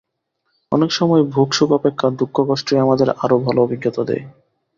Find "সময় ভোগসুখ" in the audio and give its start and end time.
0.91-1.69